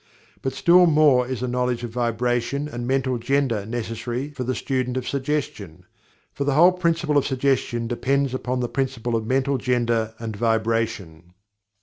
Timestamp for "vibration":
1.91-2.67, 10.35-11.35